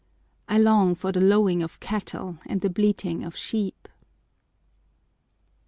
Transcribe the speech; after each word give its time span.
I 0.49 0.57
long 0.57 0.95
for 0.95 1.11
the 1.11 1.21
lowing 1.21 1.61
of 1.61 1.79
cattle 1.79 2.39
and 2.47 2.61
the 2.61 2.71
bleating 2.71 3.23
of 3.23 3.35
sheep. 3.35 3.87